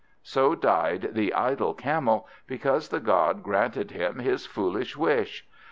So 0.23 0.55
died 0.55 1.09
the 1.11 1.31
idle 1.31 1.75
Camel, 1.75 2.27
because 2.47 2.89
the 2.89 2.99
god 2.99 3.43
granted 3.43 3.91
him 3.91 4.17
his 4.17 4.47
foolish 4.47 4.97
wish. 4.97 5.47